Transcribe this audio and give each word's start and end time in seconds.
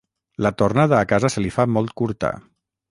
La 0.45 0.51
tornada 0.61 0.99
a 1.01 1.03
casa 1.11 1.31
se 1.35 1.45
li 1.45 1.55
fa 1.59 1.69
molt 1.77 1.97
curta. 2.03 2.35